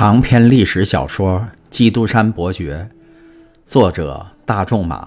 [0.00, 2.88] 长篇历史小说《基督山伯爵》，
[3.70, 5.06] 作者大仲马，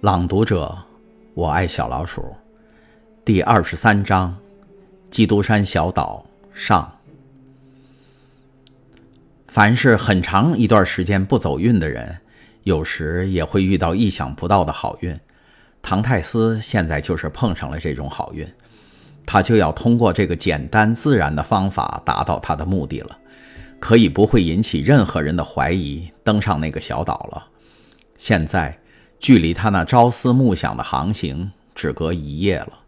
[0.00, 0.74] 朗读者
[1.34, 2.34] 我爱小老鼠，
[3.22, 4.34] 第二十三章：
[5.10, 6.24] 基督山小岛
[6.54, 6.90] 上。
[9.46, 12.16] 凡是很长一段时间不走运的人，
[12.62, 15.14] 有时也会遇到意想不到的好运。
[15.82, 18.48] 唐泰斯现在就是碰上了这种好运，
[19.26, 23.18] 他就要通过这个简单自然的方法达到他的目的了。
[23.80, 27.46] 可以不会引起任何人的怀疑，登上那个小岛了。
[28.16, 28.78] 现在，
[29.18, 32.80] 距离他那朝思暮想的航行只隔一夜了。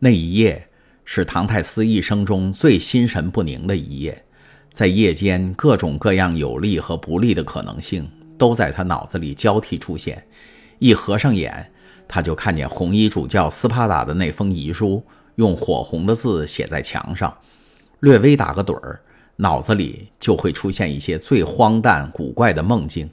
[0.00, 0.68] 那一夜
[1.04, 4.24] 是唐泰斯一生中最心神不宁的一夜。
[4.70, 10.24] 在夜间，各种各样有利和不利的可能性都在他脑子里交替出现。
[10.78, 11.70] 一合上眼，
[12.06, 15.02] 他就看见红衣主教斯帕达的那封遗书，
[15.36, 17.36] 用火红的字写在墙上，
[18.00, 19.00] 略微打个盹儿。
[19.40, 23.08] 脑子里就会出现一些最荒诞古怪的梦境。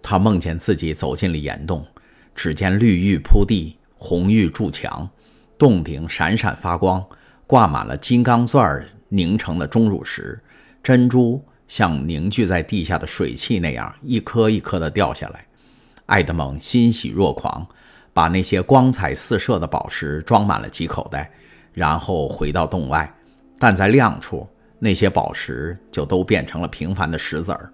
[0.00, 1.84] 他梦见自己走进了岩洞，
[2.34, 5.06] 只见绿玉铺地，红玉筑墙，
[5.58, 7.04] 洞顶闪闪发光，
[7.46, 10.40] 挂满了金刚钻凝成的钟乳石，
[10.82, 15.46] 珍珠像凝聚在地下的水汽那样一颗一颗的掉下来。
[16.06, 17.66] 爱德蒙欣喜若狂，
[18.14, 21.30] 把那些光彩四射的宝石装满了几口袋，
[21.74, 23.14] 然后回到洞外，
[23.58, 24.48] 但在亮处。
[24.78, 27.72] 那些宝石就都变成了平凡的石子儿。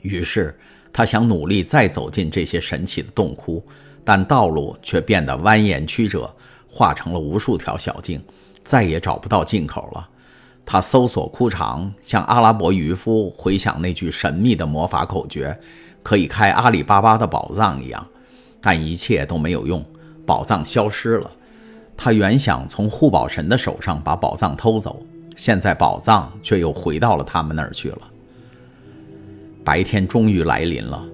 [0.00, 0.58] 于是
[0.92, 3.64] 他想努力再走进这些神奇的洞窟，
[4.04, 6.34] 但道路却变得蜿蜒曲折，
[6.68, 8.22] 化成了无数条小径，
[8.64, 10.08] 再也找不到进口了。
[10.64, 15.58] 他搜索枯肠，像阿拉伯渔夫回想那句神秘的魔法口诀，
[16.02, 18.06] 可以开阿里巴巴的宝藏一样，
[18.60, 19.84] 但一切都没有用，
[20.26, 21.30] 宝藏消失了。
[21.96, 25.04] 他原想从护宝神的手上把宝藏偷走。
[25.36, 28.10] 现在宝藏却又回到了他们那儿去了。
[29.64, 31.04] 白天终于来临了，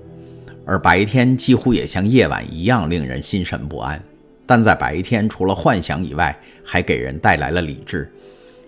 [0.65, 4.03] 而白天几乎也像夜晚一样令人心神不安。
[4.47, 6.35] 但在白天，除了幻想以外，
[6.65, 8.11] 还给人带来了理智。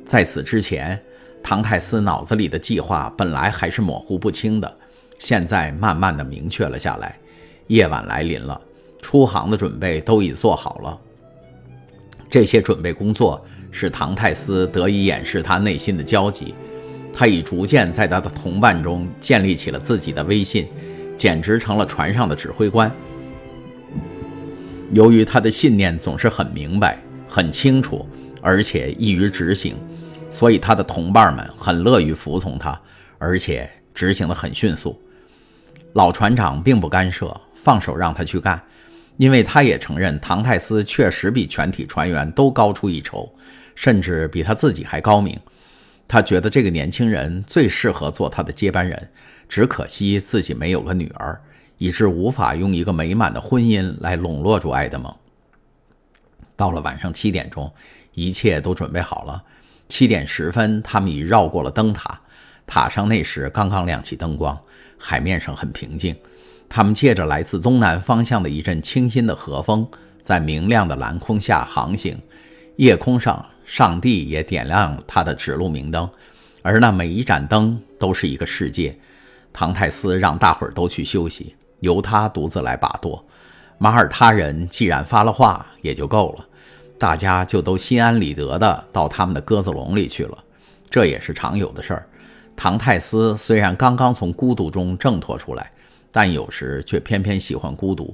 [0.05, 1.01] 在此之前，
[1.43, 4.77] 唐泰斯脑子里的计划本来还是模糊不清的，
[5.19, 7.19] 现在慢慢的明确了下来。
[7.69, 8.61] 夜晚来临了，
[9.01, 11.01] 出航的准备都已做好了。
[12.29, 13.43] 这些准备工作。
[13.71, 16.55] 使唐泰斯得以掩饰他内心的焦急，
[17.13, 20.69] 他已逐渐在他的同伴中建立起了自己的威信，
[21.17, 22.91] 简直成了船上的指挥官。
[24.93, 28.05] 由于他的信念总是很明白、很清楚，
[28.43, 29.77] 而且易于执行，
[30.31, 32.79] 所以他的同伴们很乐于服从他，
[33.19, 35.01] 而且执行得很迅速。
[35.93, 38.61] 老船长并不干涉，放手让他去干，
[39.17, 43.33] 因为他也承认唐泰斯确实比全体船员都高出一筹。
[43.75, 45.39] 甚至比他自己还高明，
[46.07, 49.11] 他觉得这个年轻人最适合做他的接班人。
[49.49, 51.41] 只可惜自己没有个女儿，
[51.79, 55.13] 以致无法用一个美满的婚姻来笼络住爱德蒙。
[56.55, 57.73] 到了晚上七点钟，
[58.15, 59.43] 一切都准备好了。
[59.89, 62.21] 七点十分，他们已绕过了灯塔，
[62.65, 64.57] 塔上那时刚刚亮起灯光，
[64.97, 66.15] 海面上很平静。
[66.69, 69.85] 他们借着来自东南方向的一阵清新的和风，
[70.23, 72.17] 在明亮的蓝空下航行。
[72.77, 73.45] 夜空上。
[73.71, 76.11] 上帝也点亮他的指路明灯，
[76.61, 78.99] 而那每一盏灯都是一个世界。
[79.53, 83.25] 唐泰斯让大伙儿都去休息，由他独自来把舵。
[83.79, 86.45] 马耳他人既然发了话，也就够了，
[86.99, 90.37] 大家就都心安理得的到他们的鸽子笼里去了。
[90.91, 92.05] 这也是常有的事儿。
[92.57, 95.71] 唐泰斯虽然刚刚从孤独中挣脱出来，
[96.11, 98.13] 但有时却偏偏喜欢孤独。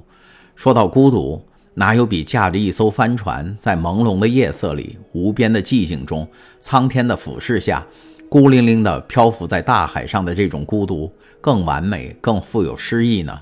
[0.55, 1.43] 说到孤独，
[1.79, 6.27] 哪有比驾着一艘帆船，在朦胧的夜色里、无边的寂静中、
[6.59, 7.85] 苍天的俯视下，
[8.27, 13.39] 孤零零地漂浮在大海上的这种孤独更完美、更富有诗意呢？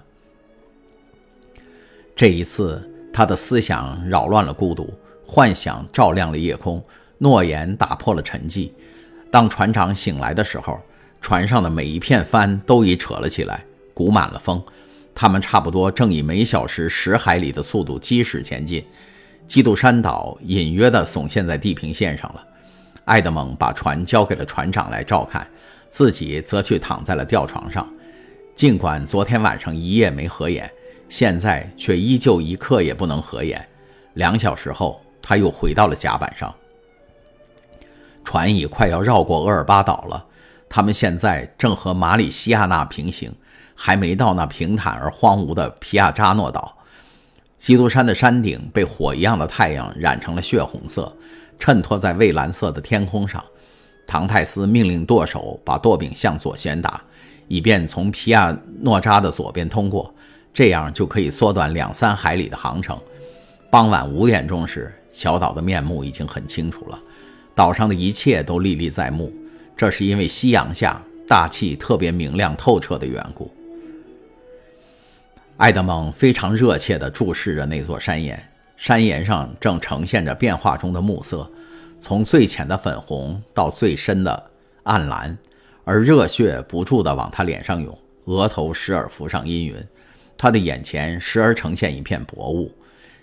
[2.13, 4.94] 这一次，他的思想扰乱了孤独，
[5.25, 6.84] 幻想照亮了夜空，
[7.19, 8.69] 诺言打破了沉寂。
[9.31, 10.77] 当船长醒来的时候，
[11.21, 13.63] 船上的每一片帆都已扯了起来，
[13.94, 14.62] 鼓满了风。
[15.15, 18.85] 他们差不多正以每小时十海里的速度疾驶前进，
[19.47, 22.45] 基督山岛隐约地耸现在地平线上了。
[23.06, 25.47] 爱德蒙把船交给了船长来照看，
[25.89, 27.88] 自己则去躺在了吊床上。
[28.56, 30.69] 尽管昨天晚上一夜没合眼，
[31.07, 33.65] 现在却依旧一刻也不能合眼。
[34.15, 36.53] 两小时后，他又回到了甲板上。
[38.25, 40.25] 船已快要绕过厄尔巴岛了，
[40.68, 43.33] 他们现在正和马里西亚纳平行。
[43.75, 46.75] 还没到那平坦而荒芜的皮亚扎诺岛，
[47.60, 51.13] 基督山的山顶被火一样的太阳染成了血红色，
[51.60, 53.44] 衬托在蔚蓝色的天空上。
[54.07, 57.01] 唐泰斯命令舵手把舵柄向左旋打，
[57.48, 60.13] 以便从皮亚诺扎的左边通过，
[60.54, 63.00] 这样就可以缩短两三海里的航程。
[63.71, 67.00] 傍晚五点钟时，小岛的面目已经很清楚了，
[67.56, 69.33] 岛上的一切都历历在目。
[69.75, 73.51] 这是因为夕阳下大气特别明亮透彻的缘故。
[75.57, 78.38] 艾德蒙非常热切地注视着那座山岩，
[78.75, 81.50] 山岩上正呈现着变化中的暮色，
[81.98, 84.52] 从最浅的粉红到最深的
[84.84, 85.38] 暗蓝，
[85.86, 89.75] 而热血不住地往他脸上涌，额头时而浮上阴云，
[90.38, 92.69] 他的眼前时而呈现一片薄雾。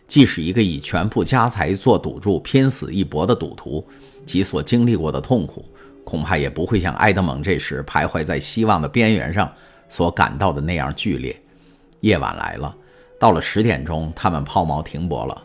[0.08, 3.86] 即使一个以全部家财做赌注、拼死一搏的赌徒，
[4.24, 5.64] 其所经历过的痛苦。
[6.02, 9.50] 恐怕也不会像埃德蒙这时徘徊在希望的边缘上
[9.88, 11.38] 所感到的那样剧烈。
[12.02, 12.76] 夜晚来了，
[13.18, 15.42] 到了十点钟，他们抛锚停泊了。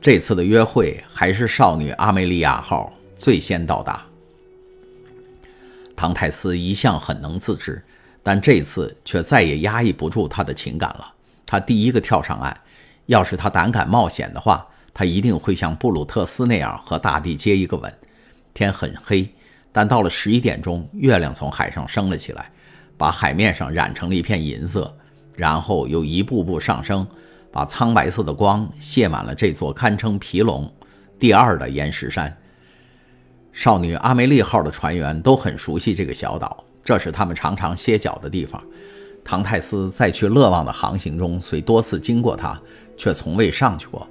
[0.00, 4.02] 这次的约会还是少女阿梅利亚号最先到达。
[5.94, 7.82] 唐泰斯一向很能自制，
[8.22, 11.12] 但这次却再也压抑不住他的情感了。
[11.46, 12.54] 他第一个跳上岸。
[13.06, 17.92] 要是他胆敢冒险的话，他一定会像布鲁特斯那样和大地接一个吻。
[18.54, 19.28] 天很黑。
[19.70, 22.50] 但到了十一点钟，月亮从海上升了起来，
[22.96, 24.96] 把海面上染成了一片银色，
[25.36, 27.06] 然后又一步步上升，
[27.50, 30.72] 把苍白色的光泻满了这座堪称皮隆
[31.18, 32.36] 第二的岩石山。
[33.52, 38.62] 少女阿梅丽号的船员都很熟悉这个小岛，这是他们常常歇脚的地方。
[39.24, 42.60] 唐泰斯在去勒旺的航行中，虽多次经过它，
[42.96, 44.06] 却从未上去过。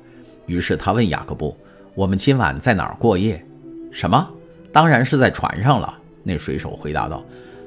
[0.46, 1.56] 于是他问雅各布
[1.94, 3.46] ：“我们今晚在哪儿过夜
[3.92, 4.28] ？”“什么？”
[4.74, 5.94] 当然是在船上了，
[6.24, 7.24] 那水手回答道：“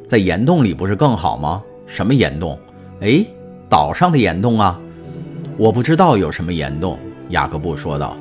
[0.08, 1.62] 在岩洞里不是更好吗？
[1.86, 2.58] 什么岩洞？
[3.00, 3.24] 哎，
[3.68, 4.80] 岛上的岩洞啊！
[5.58, 6.98] 我不知道有什么岩洞。”
[7.30, 8.16] 雅各布说道。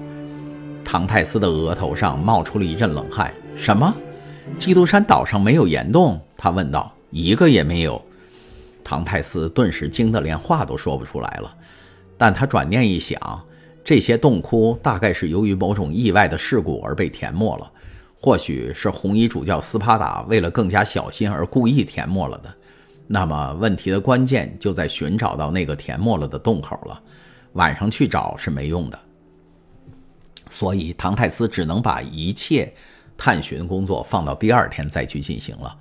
[0.83, 3.31] 唐泰斯的额头上冒出了一阵冷汗。
[3.56, 3.94] “什么？
[4.57, 6.92] 基督山岛上没有岩洞？”他问道。
[7.12, 8.01] “一个也没有。”
[8.83, 11.56] 唐泰斯顿时惊得连话都说不出来了。
[12.18, 13.19] 但他转念一想，
[13.83, 17.71] 这些洞窟大概是由于某种意外的事故而被填没了。
[18.19, 22.51] 或许是红衣主教斯帕达为了更加小心而故意填没了的。
[23.07, 27.02] 那么问题的关键就在寻找到那个填没了的洞口了。
[27.54, 29.00] 晚上去找是没用的，
[30.50, 32.74] 所以唐泰斯只能把一切
[33.18, 35.78] 探寻工作放到第二天再去进行了。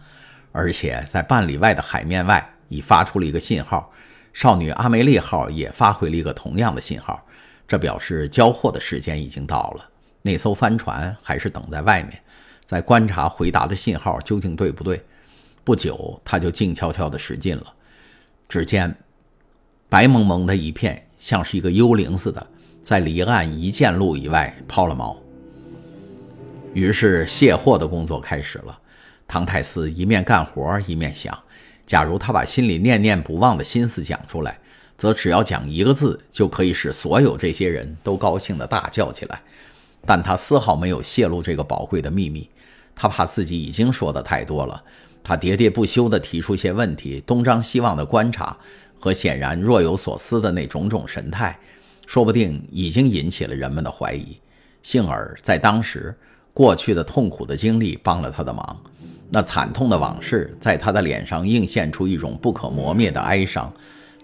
[0.53, 3.93] 而且在半里外的海面外已发出了一个信号，
[4.33, 7.21] 少女阿梅丽号也发回了一个同样的信号，
[7.67, 9.89] 这表示交货的时间已经到了。
[10.23, 12.21] 那艘帆船还是等在外面。
[12.67, 15.05] 在观察回答的信号究竟对不对？
[15.65, 17.75] 不久，他就静悄悄地驶近了。
[18.49, 18.95] 只见
[19.89, 22.47] 白蒙蒙的一片，像是一个幽灵似的，
[22.83, 25.17] 在离岸一箭路以外抛了锚。
[26.75, 28.79] 于是卸货的工作开始了。
[29.27, 31.37] 唐泰斯一面干活一面想：
[31.87, 34.59] 假如他把心里念念不忘的心思讲出来，
[34.99, 39.41] 则只要讲一个字，就可以使所有这些人都高兴地大叫起来。
[40.05, 42.51] 但他丝毫没有泄露这个宝贵的秘密。
[42.95, 44.83] 他怕自己已经说的太多了，
[45.25, 48.55] 他喋喋不休地提出一些问题，东张西望的观察，
[49.01, 51.59] 和显然若有所思的那种种神态，
[52.07, 54.39] 说不定已经引起了人们的怀疑。
[54.83, 56.15] 幸而在当时，
[56.53, 58.79] 过去的痛苦的经历帮了他的忙，
[59.31, 63.73] 那惨痛的往事在他的脸上映现出一种不可磨灭的哀伤，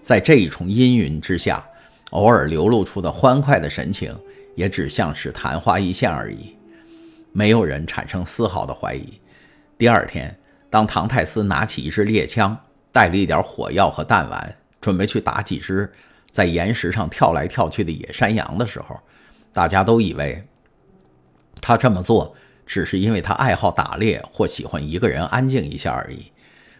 [0.03, 1.67] 在这一重阴云之下，
[2.11, 4.15] 偶尔流露出的欢快的神情，
[4.53, 6.55] 也只像是昙花一现而已。
[7.33, 9.19] 没有人产生丝毫的怀疑。
[9.77, 10.37] 第二天，
[10.71, 12.57] 当唐泰斯拿起一支猎枪，
[12.91, 15.91] 带了一点火药和弹丸，准备去打几只
[16.31, 18.99] 在岩石上跳来跳去的野山羊的时候，
[19.51, 20.43] 大家都以为
[21.61, 22.33] 他这么做
[22.65, 26.31] 只是因为他爱好打猎或喜欢一个人安静一下而已。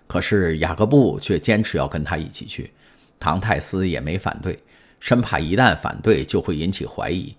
[0.08, 2.74] 可是雅各布却坚持要跟他一起去，
[3.20, 4.58] 唐泰斯也没反对，
[5.00, 7.36] 生怕一旦反对就会引起怀疑。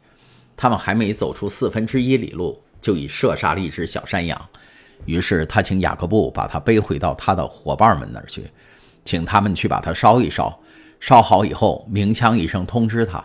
[0.55, 2.63] 他们还没走出四分之一里路。
[2.83, 4.49] 就已射杀了一只小山羊，
[5.05, 8.51] 于是他请雅各布把它背回到他的伙伴们那儿去，
[9.05, 10.59] 请他们去把它烧一烧，
[11.01, 13.23] 烧好以后鸣枪一声通知他。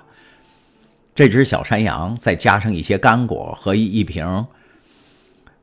[1.13, 4.45] 这只小山羊再加上一些干果和一一瓶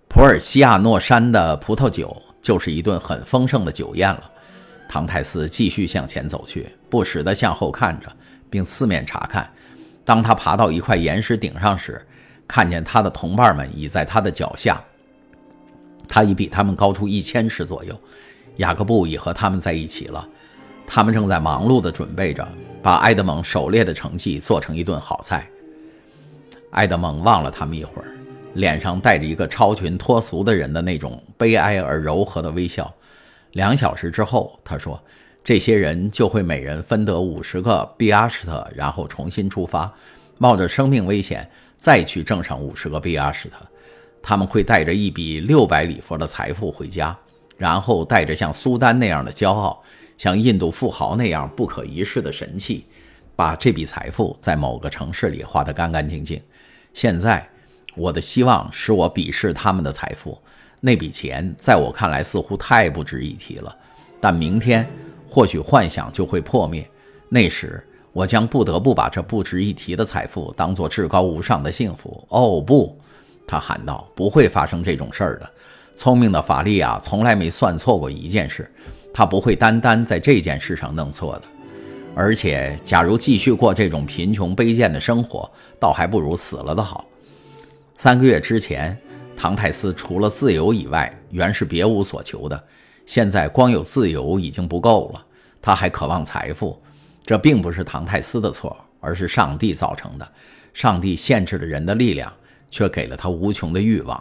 [0.08, 4.30] 普尔西亚诺山的葡萄酒，就是一顿很丰盛的酒宴了。
[4.88, 8.12] 唐泰斯继续向前走去，不时地向后看着，
[8.48, 9.48] 并四面查看。
[10.04, 12.00] 当他爬到一块岩石顶上时，
[12.46, 14.80] 看见他的同伴们已在他的脚下，
[16.14, 18.00] 他已比他们高出一千尺左右。
[18.58, 20.24] 雅各布已和他们在一起了，
[20.86, 22.46] 他们正在忙碌地准备着
[22.80, 25.50] 把埃德蒙狩猎的成绩做成一顿好菜。
[26.70, 28.14] 埃德蒙望了他们一会儿，
[28.52, 32.94] 脸上带着一个超群脱俗的人的那种悲哀而柔和的微笑。
[33.54, 35.02] 两小时之后，他说
[35.42, 39.92] ：“这些人就会每人分得五十个比阿什特，然后重新出发，
[40.38, 43.56] 冒着生命危险再去挣上五十个比阿什特。
[44.26, 47.14] 他们会带着一笔六百里弗的财富回家，
[47.58, 49.82] 然后带着像苏丹那样的骄傲，
[50.16, 52.86] 像印度富豪那样不可一世的神气，
[53.36, 56.40] 把这笔财富在某个城市里花得干干净净。
[56.94, 57.46] 现在，
[57.94, 60.38] 我的希望使我鄙视他们的财富。”
[60.80, 63.76] 那笔钱在我看来似乎太不值一提了，
[64.20, 64.86] 但明天
[65.28, 66.88] 或许幻想就会破灭，
[67.28, 72.26] 那时我将不得不把这不值一提的财富当作至高无上的幸福。
[72.28, 72.98] 哦不，
[73.46, 75.50] 他喊道：“不会发生这种事儿的。
[75.94, 78.70] 聪明的法利亚从来没算错过一件事，
[79.12, 81.42] 他不会单单在这件事上弄错的。
[82.14, 87.04] 而且，假如继续过这种贫穷卑贱的生活，倒还不如死了的好。
[87.96, 88.96] 三个月之前。”
[89.36, 92.64] 唐泰斯除了自由以外，原是别无所求的。
[93.04, 95.26] 现在光有自由已经不够了，
[95.60, 96.80] 他还渴望财富。
[97.26, 100.32] 这并不是唐泰斯的错，而是上帝造成的。
[100.72, 102.32] 上帝限制了人的力量，
[102.74, 104.20] 却给了他无穷的欲望。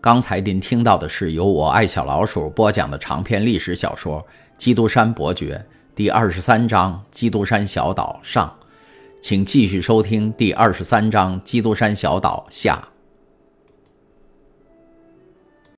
[0.00, 4.22] 刚才您听到的是由我爱小老鼠播讲的长篇历史小说
[4.56, 5.62] 《基督山伯爵》
[5.94, 8.50] 第二十三章《基督山小岛》上，
[9.20, 12.82] 请继续收听第二十三章《基督山小岛》下。